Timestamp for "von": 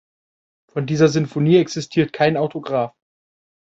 0.73-0.87